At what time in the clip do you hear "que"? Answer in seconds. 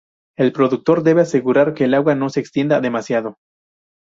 1.75-1.83